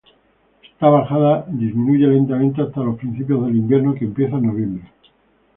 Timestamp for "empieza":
4.05-4.37